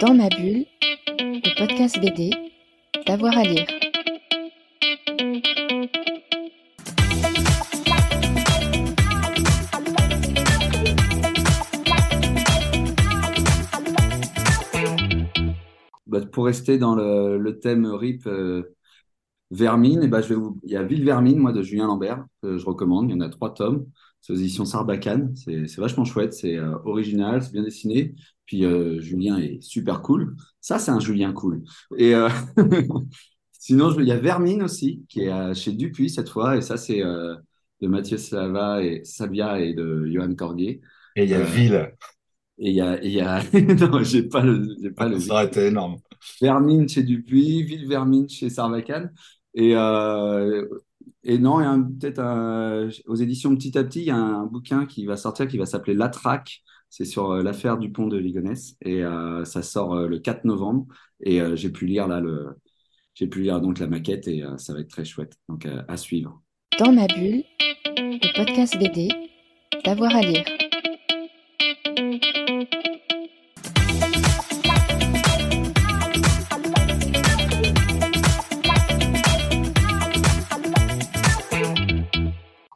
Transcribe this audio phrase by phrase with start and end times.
[0.00, 0.64] Dans ma bulle,
[1.18, 2.30] le podcast BD,
[3.04, 3.66] d'avoir à lire.
[16.06, 18.76] Bah, pour rester dans le, thème RIP euh,
[19.50, 20.58] Vermine, et bah, je vais vous...
[20.64, 23.10] il y a Ville Vermine, moi, de Julien Lambert, que je recommande.
[23.10, 23.86] Il y en a trois tomes.
[24.20, 25.34] C'est aux éditions Sarbacane.
[25.36, 26.34] C'est c'est vachement chouette.
[26.34, 28.14] C'est euh, original, c'est bien dessiné.
[28.46, 30.36] Puis euh, Julien est super cool.
[30.60, 31.62] Ça, c'est un Julien cool.
[31.96, 32.28] Et euh,
[33.52, 36.56] sinon, je- il y a Vermine aussi, qui est chez Dupuis cette fois.
[36.56, 40.80] Et ça, c'est de Mathieu Slava et Sabia et de Johan Cordier.
[41.16, 41.92] Et il y a Ville.
[42.58, 43.42] Et il y a, et y a...
[43.88, 45.98] non, j'ai pas le, j'ai pas le Ça aurait été énorme.
[46.40, 49.12] Vermine chez Dupuis, Ville Vermine chez Sarbacane.
[49.58, 50.66] Et, euh,
[51.24, 51.58] et non,
[51.98, 52.22] peut-être
[53.06, 55.66] aux éditions Petit à Petit, il y a un bouquin qui va sortir qui va
[55.66, 56.62] s'appeler La Traque.
[56.90, 58.76] C'est sur euh, l'affaire du pont de Ligonnès.
[58.82, 60.86] Et euh, ça sort euh, le 4 novembre.
[61.20, 62.22] Et j'ai pu lire là
[63.14, 65.36] j'ai pu lire donc la maquette et ça va être très chouette.
[65.48, 66.40] Donc à suivre.
[66.78, 67.42] Dans ma bulle,
[67.96, 69.08] le podcast BD,
[69.84, 70.44] d'avoir à lire.